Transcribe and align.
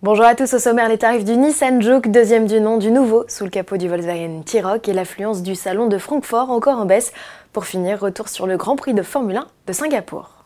Bonjour 0.00 0.26
à 0.26 0.36
tous, 0.36 0.54
au 0.54 0.60
sommaire 0.60 0.88
les 0.88 0.96
tarifs 0.96 1.24
du 1.24 1.36
Nissan 1.36 1.82
Juke, 1.82 2.08
deuxième 2.08 2.46
du 2.46 2.60
nom 2.60 2.78
du 2.78 2.92
nouveau, 2.92 3.24
sous 3.26 3.42
le 3.42 3.50
capot 3.50 3.78
du 3.78 3.88
Volkswagen 3.88 4.42
T-Roc 4.46 4.88
et 4.88 4.92
l'affluence 4.92 5.42
du 5.42 5.56
salon 5.56 5.88
de 5.88 5.98
Francfort 5.98 6.50
encore 6.50 6.78
en 6.78 6.84
baisse. 6.84 7.12
Pour 7.52 7.64
finir, 7.64 7.98
retour 7.98 8.28
sur 8.28 8.46
le 8.46 8.56
Grand 8.56 8.76
Prix 8.76 8.94
de 8.94 9.02
Formule 9.02 9.38
1 9.38 9.46
de 9.66 9.72
Singapour. 9.72 10.38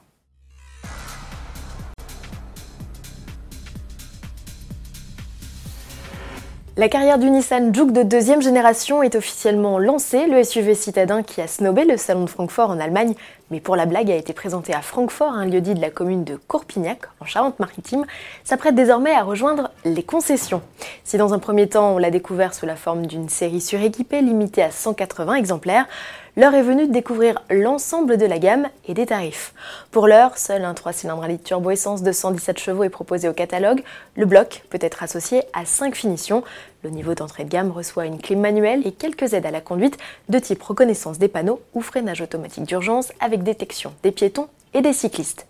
La 6.78 6.88
carrière 6.88 7.18
du 7.18 7.28
Nissan 7.28 7.74
Juke 7.74 7.92
de 7.92 8.02
deuxième 8.02 8.40
génération 8.40 9.02
est 9.02 9.14
officiellement 9.14 9.78
lancée. 9.78 10.26
Le 10.28 10.42
SUV 10.42 10.74
citadin 10.74 11.22
qui 11.22 11.42
a 11.42 11.46
snobé 11.46 11.84
le 11.84 11.98
salon 11.98 12.24
de 12.24 12.30
Francfort 12.30 12.70
en 12.70 12.80
Allemagne, 12.80 13.14
mais 13.52 13.60
pour 13.60 13.76
la 13.76 13.84
blague 13.84 14.10
a 14.10 14.16
été 14.16 14.32
présenté 14.32 14.72
à 14.72 14.80
Francfort, 14.80 15.34
un 15.34 15.44
lieu 15.44 15.60
dit 15.60 15.74
de 15.74 15.80
la 15.80 15.90
commune 15.90 16.24
de 16.24 16.36
Courpignac, 16.36 17.02
en 17.20 17.26
Charente-Maritime, 17.26 18.06
s'apprête 18.44 18.74
désormais 18.74 19.12
à 19.12 19.22
rejoindre 19.22 19.70
les 19.84 20.02
concessions. 20.02 20.62
Si 21.04 21.18
dans 21.18 21.34
un 21.34 21.38
premier 21.38 21.68
temps 21.68 21.94
on 21.94 21.98
l'a 21.98 22.10
découvert 22.10 22.54
sous 22.54 22.64
la 22.64 22.76
forme 22.76 23.06
d'une 23.06 23.28
série 23.28 23.60
suréquipée 23.60 24.22
limitée 24.22 24.62
à 24.62 24.70
180 24.70 25.34
exemplaires, 25.34 25.86
l'heure 26.38 26.54
est 26.54 26.62
venue 26.62 26.86
de 26.86 26.92
découvrir 26.92 27.42
l'ensemble 27.50 28.16
de 28.16 28.24
la 28.24 28.38
gamme 28.38 28.68
et 28.88 28.94
des 28.94 29.04
tarifs. 29.04 29.52
Pour 29.90 30.06
l'heure, 30.06 30.38
seul 30.38 30.64
un 30.64 30.72
3 30.72 30.94
cylindres 30.94 31.24
à 31.24 31.28
litre 31.28 31.44
turbo-essence 31.44 32.02
de 32.02 32.10
117 32.10 32.58
chevaux 32.58 32.84
est 32.84 32.88
proposé 32.88 33.28
au 33.28 33.34
catalogue. 33.34 33.82
Le 34.16 34.24
bloc 34.24 34.64
peut 34.70 34.78
être 34.80 35.02
associé 35.02 35.42
à 35.52 35.66
5 35.66 35.94
finitions. 35.94 36.42
Le 36.82 36.90
niveau 36.90 37.14
d'entrée 37.14 37.44
de 37.44 37.48
gamme 37.48 37.70
reçoit 37.70 38.06
une 38.06 38.18
clim 38.20 38.40
manuelle 38.40 38.86
et 38.86 38.92
quelques 38.92 39.34
aides 39.34 39.46
à 39.46 39.50
la 39.52 39.60
conduite 39.60 39.98
de 40.28 40.38
type 40.38 40.62
reconnaissance 40.62 41.18
des 41.18 41.28
panneaux 41.28 41.60
ou 41.74 41.80
freinage 41.80 42.20
automatique 42.20 42.64
d'urgence 42.64 43.12
avec 43.20 43.44
détection 43.44 43.92
des 44.02 44.10
piétons 44.10 44.48
et 44.74 44.82
des 44.82 44.92
cyclistes. 44.92 45.46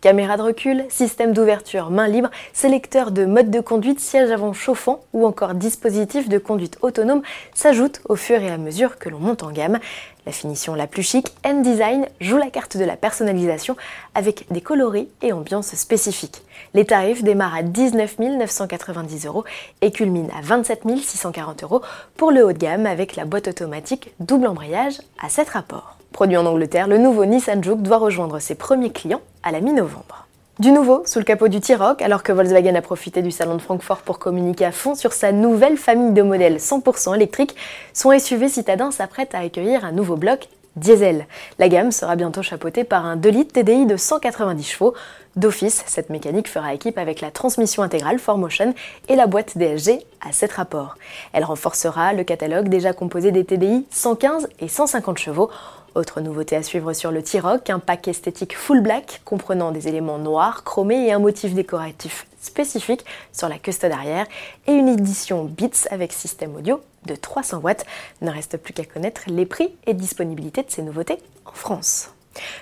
Caméra 0.00 0.36
de 0.36 0.42
recul, 0.42 0.84
système 0.88 1.32
d'ouverture 1.32 1.90
main 1.90 2.06
libre, 2.06 2.30
sélecteur 2.52 3.10
de 3.10 3.24
mode 3.24 3.50
de 3.50 3.60
conduite, 3.60 4.00
siège 4.00 4.30
avant 4.30 4.52
chauffant 4.52 5.00
ou 5.12 5.26
encore 5.26 5.54
dispositif 5.54 6.28
de 6.28 6.38
conduite 6.38 6.78
autonome 6.82 7.22
s'ajoutent 7.54 8.00
au 8.08 8.14
fur 8.14 8.40
et 8.40 8.50
à 8.50 8.58
mesure 8.58 8.98
que 8.98 9.08
l'on 9.08 9.18
monte 9.18 9.42
en 9.42 9.50
gamme. 9.50 9.78
La 10.26 10.32
finition 10.32 10.74
la 10.74 10.86
plus 10.86 11.02
chic, 11.02 11.32
N-Design, 11.44 12.06
joue 12.20 12.36
la 12.36 12.50
carte 12.50 12.76
de 12.76 12.84
la 12.84 12.96
personnalisation 12.96 13.76
avec 14.14 14.46
des 14.50 14.60
coloris 14.60 15.08
et 15.22 15.32
ambiances 15.32 15.74
spécifiques. 15.74 16.42
Les 16.74 16.84
tarifs 16.84 17.22
démarrent 17.22 17.54
à 17.54 17.62
19 17.62 18.18
990 18.18 19.26
euros 19.26 19.44
et 19.80 19.90
culminent 19.90 20.30
à 20.36 20.42
27 20.42 20.82
640 21.02 21.62
euros 21.62 21.82
pour 22.16 22.30
le 22.30 22.44
haut 22.44 22.52
de 22.52 22.58
gamme 22.58 22.86
avec 22.86 23.16
la 23.16 23.24
boîte 23.24 23.48
automatique 23.48 24.12
double 24.20 24.48
embrayage 24.48 25.00
à 25.22 25.28
7 25.28 25.48
rapports. 25.48 25.96
Produit 26.16 26.38
en 26.38 26.46
Angleterre, 26.46 26.88
le 26.88 26.96
nouveau 26.96 27.26
Nissan 27.26 27.62
Juke 27.62 27.82
doit 27.82 27.98
rejoindre 27.98 28.38
ses 28.38 28.54
premiers 28.54 28.88
clients 28.88 29.20
à 29.42 29.52
la 29.52 29.60
mi-novembre. 29.60 30.26
Du 30.58 30.72
nouveau 30.72 31.02
sous 31.04 31.18
le 31.18 31.26
capot 31.26 31.48
du 31.48 31.60
T-Roc, 31.60 32.00
alors 32.00 32.22
que 32.22 32.32
Volkswagen 32.32 32.74
a 32.74 32.80
profité 32.80 33.20
du 33.20 33.30
salon 33.30 33.56
de 33.56 33.60
Francfort 33.60 33.98
pour 33.98 34.18
communiquer 34.18 34.64
à 34.64 34.72
fond 34.72 34.94
sur 34.94 35.12
sa 35.12 35.30
nouvelle 35.30 35.76
famille 35.76 36.12
de 36.12 36.22
modèles 36.22 36.56
100% 36.56 37.14
électriques, 37.16 37.54
son 37.92 38.18
SUV 38.18 38.48
citadin 38.48 38.90
s'apprête 38.92 39.34
à 39.34 39.40
accueillir 39.40 39.84
un 39.84 39.92
nouveau 39.92 40.16
bloc 40.16 40.48
diesel. 40.76 41.26
La 41.58 41.68
gamme 41.68 41.92
sera 41.92 42.16
bientôt 42.16 42.40
chapeautée 42.40 42.84
par 42.84 43.04
un 43.04 43.16
2 43.16 43.28
litres 43.28 43.52
TDI 43.52 43.84
de 43.84 43.98
190 43.98 44.62
chevaux. 44.62 44.94
D'office, 45.36 45.84
cette 45.86 46.08
mécanique 46.08 46.48
fera 46.48 46.72
équipe 46.72 46.96
avec 46.96 47.20
la 47.20 47.30
transmission 47.30 47.82
intégrale 47.82 48.16
4Motion 48.16 48.72
et 49.10 49.16
la 49.16 49.26
boîte 49.26 49.58
DSG 49.58 50.00
à 50.26 50.32
7 50.32 50.52
rapports. 50.52 50.96
Elle 51.34 51.44
renforcera 51.44 52.14
le 52.14 52.24
catalogue 52.24 52.70
déjà 52.70 52.94
composé 52.94 53.32
des 53.32 53.44
TDI 53.44 53.84
115 53.90 54.48
et 54.60 54.68
150 54.68 55.18
chevaux 55.18 55.50
autre 55.96 56.20
nouveauté 56.20 56.56
à 56.56 56.62
suivre 56.62 56.92
sur 56.92 57.10
le 57.10 57.22
T-Roc, 57.22 57.70
un 57.70 57.78
pack 57.78 58.08
esthétique 58.08 58.56
full 58.56 58.80
black 58.80 59.22
comprenant 59.24 59.72
des 59.72 59.88
éléments 59.88 60.18
noirs, 60.18 60.62
chromés 60.62 61.06
et 61.06 61.12
un 61.12 61.18
motif 61.18 61.54
décoratif 61.54 62.26
spécifique 62.40 63.04
sur 63.32 63.48
la 63.48 63.58
custode 63.58 63.92
arrière 63.92 64.26
et 64.66 64.72
une 64.72 64.88
édition 64.88 65.44
Beats 65.44 65.88
avec 65.90 66.12
système 66.12 66.54
audio 66.54 66.80
de 67.06 67.16
300 67.16 67.58
watts. 67.58 67.86
Ne 68.20 68.30
reste 68.30 68.58
plus 68.58 68.74
qu'à 68.74 68.84
connaître 68.84 69.22
les 69.26 69.46
prix 69.46 69.74
et 69.86 69.94
disponibilité 69.94 70.62
de 70.62 70.70
ces 70.70 70.82
nouveautés 70.82 71.18
en 71.44 71.52
France. 71.52 72.10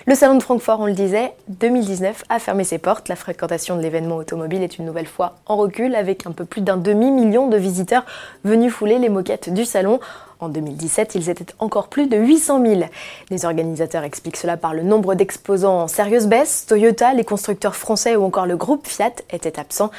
Le 0.05 0.15
salon 0.15 0.37
de 0.37 0.43
Francfort, 0.43 0.79
on 0.79 0.85
le 0.85 0.93
disait, 0.93 1.33
2019 1.49 2.23
a 2.29 2.39
fermé 2.39 2.63
ses 2.63 2.77
portes. 2.77 3.09
La 3.09 3.15
fréquentation 3.15 3.75
de 3.75 3.81
l'événement 3.81 4.15
automobile 4.15 4.63
est 4.63 4.77
une 4.77 4.85
nouvelle 4.85 5.07
fois 5.07 5.35
en 5.45 5.57
recul 5.57 5.95
avec 5.95 6.25
un 6.25 6.31
peu 6.31 6.45
plus 6.45 6.61
d'un 6.61 6.77
demi-million 6.77 7.47
de 7.47 7.57
visiteurs 7.57 8.05
venus 8.43 8.73
fouler 8.73 8.99
les 8.99 9.09
moquettes 9.09 9.53
du 9.53 9.65
salon. 9.65 9.99
En 10.39 10.49
2017, 10.49 11.15
ils 11.15 11.29
étaient 11.29 11.45
encore 11.59 11.87
plus 11.87 12.07
de 12.07 12.17
800 12.17 12.65
000. 12.65 12.81
Les 13.29 13.45
organisateurs 13.45 14.03
expliquent 14.03 14.37
cela 14.37 14.57
par 14.57 14.73
le 14.73 14.83
nombre 14.83 15.15
d'exposants 15.15 15.81
en 15.83 15.87
sérieuse 15.87 16.27
baisse. 16.27 16.65
Toyota, 16.67 17.13
les 17.13 17.23
constructeurs 17.23 17.75
français 17.75 18.15
ou 18.15 18.23
encore 18.23 18.45
le 18.45 18.57
groupe 18.57 18.87
Fiat 18.87 19.13
étaient 19.31 19.59
absents 19.59 19.91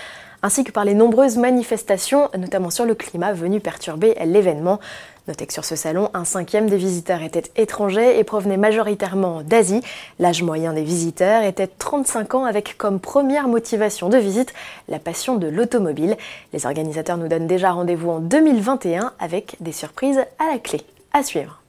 ainsi 0.46 0.62
que 0.62 0.70
par 0.70 0.84
les 0.84 0.94
nombreuses 0.94 1.38
manifestations, 1.38 2.30
notamment 2.38 2.70
sur 2.70 2.84
le 2.84 2.94
climat, 2.94 3.32
venues 3.32 3.58
perturber 3.58 4.14
l'événement. 4.24 4.78
Notez 5.26 5.44
que 5.44 5.52
sur 5.52 5.64
ce 5.64 5.74
salon, 5.74 6.08
un 6.14 6.24
cinquième 6.24 6.68
des 6.70 6.76
visiteurs 6.76 7.20
étaient 7.22 7.50
étrangers 7.56 8.16
et 8.20 8.22
provenaient 8.22 8.56
majoritairement 8.56 9.42
d'Asie. 9.42 9.80
L'âge 10.20 10.44
moyen 10.44 10.72
des 10.72 10.84
visiteurs 10.84 11.42
était 11.42 11.66
35 11.66 12.36
ans 12.36 12.44
avec 12.44 12.78
comme 12.78 13.00
première 13.00 13.48
motivation 13.48 14.08
de 14.08 14.18
visite 14.18 14.54
la 14.88 15.00
passion 15.00 15.34
de 15.34 15.48
l'automobile. 15.48 16.16
Les 16.52 16.64
organisateurs 16.64 17.16
nous 17.16 17.26
donnent 17.26 17.48
déjà 17.48 17.72
rendez-vous 17.72 18.10
en 18.10 18.20
2021 18.20 19.14
avec 19.18 19.56
des 19.58 19.72
surprises 19.72 20.20
à 20.38 20.52
la 20.52 20.60
clé. 20.60 20.80
À 21.12 21.24
suivre. 21.24 21.60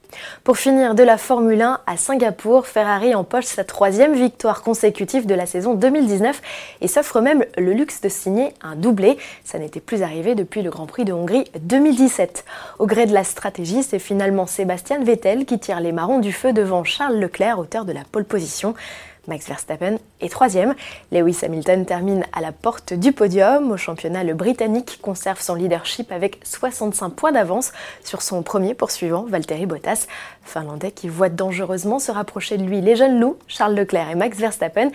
Pour 0.44 0.56
finir 0.56 0.94
de 0.94 1.02
la 1.02 1.18
Formule 1.18 1.60
1 1.60 1.80
à 1.86 1.96
Singapour, 1.96 2.66
Ferrari 2.66 3.14
empoche 3.14 3.44
sa 3.44 3.64
troisième 3.64 4.14
victoire 4.14 4.62
consécutive 4.62 5.26
de 5.26 5.34
la 5.34 5.46
saison 5.46 5.74
2019 5.74 6.40
et 6.80 6.88
s'offre 6.88 7.20
même 7.20 7.44
le 7.56 7.72
luxe 7.72 8.00
de 8.00 8.08
signer 8.08 8.54
un 8.62 8.76
doublé. 8.76 9.18
Ça 9.44 9.58
n'était 9.58 9.80
plus 9.80 10.02
arrivé 10.02 10.34
depuis 10.34 10.62
le 10.62 10.70
Grand 10.70 10.86
Prix 10.86 11.04
de 11.04 11.12
Hongrie 11.12 11.44
2017. 11.60 12.44
Au 12.78 12.86
gré 12.86 13.06
de 13.06 13.14
la 13.14 13.24
stratégie, 13.24 13.82
c'est 13.82 13.98
finalement 13.98 14.46
Sébastien 14.46 15.02
Vettel 15.02 15.44
qui 15.44 15.58
tire 15.58 15.80
les 15.80 15.92
marrons 15.92 16.18
du 16.18 16.32
feu 16.32 16.52
devant 16.52 16.84
Charles 16.84 17.18
Leclerc, 17.18 17.58
auteur 17.58 17.84
de 17.84 17.92
la 17.92 18.02
pole 18.10 18.24
position. 18.24 18.74
Max 19.28 19.46
Verstappen 19.46 19.98
est 20.20 20.28
troisième. 20.30 20.74
Lewis 21.12 21.38
Hamilton 21.42 21.86
termine 21.86 22.24
à 22.32 22.40
la 22.40 22.50
porte 22.50 22.94
du 22.94 23.12
podium. 23.12 23.70
Au 23.70 23.76
championnat, 23.76 24.24
le 24.24 24.34
Britannique 24.34 24.98
conserve 25.00 25.40
son 25.40 25.54
leadership 25.54 26.10
avec 26.10 26.40
65 26.42 27.10
points 27.10 27.32
d'avance 27.32 27.72
sur 28.02 28.22
son 28.22 28.42
premier 28.42 28.74
poursuivant, 28.74 29.26
Valtteri 29.28 29.66
Bottas, 29.66 30.06
finlandais 30.42 30.90
qui 30.90 31.08
voit 31.08 31.28
dangereusement 31.28 31.98
se 31.98 32.10
rapprocher 32.10 32.56
de 32.56 32.64
lui 32.64 32.80
les 32.80 32.96
jeunes 32.96 33.20
loups, 33.20 33.36
Charles 33.46 33.74
Leclerc 33.74 34.10
et 34.10 34.14
Max 34.14 34.38
Verstappen. 34.38 34.90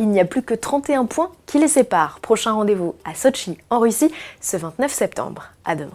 Il 0.00 0.08
n'y 0.08 0.18
a 0.18 0.24
plus 0.24 0.42
que 0.42 0.54
31 0.54 1.06
points 1.06 1.30
qui 1.46 1.58
les 1.58 1.68
séparent. 1.68 2.18
Prochain 2.20 2.52
rendez-vous 2.52 2.96
à 3.04 3.14
Sochi, 3.14 3.58
en 3.70 3.78
Russie, 3.78 4.10
ce 4.40 4.56
29 4.56 4.92
septembre. 4.92 5.44
À 5.64 5.76
demain. 5.76 5.92